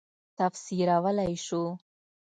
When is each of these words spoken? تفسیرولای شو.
تفسیرولای 0.39 1.35
شو. 1.45 1.61